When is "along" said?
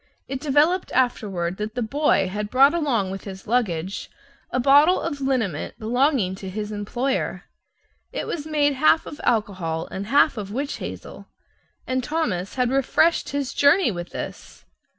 2.73-3.11